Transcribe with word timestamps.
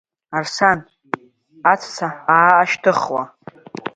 Арсана 0.37 0.83
аҵәца 1.71 2.07
аашьҭыхуа. 2.35 3.23